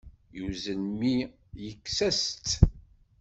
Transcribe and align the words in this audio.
Yuzzel 0.37 0.79
mmi 0.89 1.15
yekkes-as-tt. 1.63 2.49